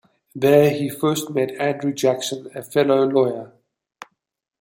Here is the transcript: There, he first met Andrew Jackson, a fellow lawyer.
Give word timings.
There, 0.33 0.71
he 0.71 0.89
first 0.89 1.29
met 1.29 1.51
Andrew 1.61 1.93
Jackson, 1.93 2.49
a 2.55 2.63
fellow 2.63 3.03
lawyer. 3.07 3.53